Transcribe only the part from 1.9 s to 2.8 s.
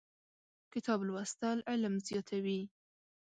زیاتوي.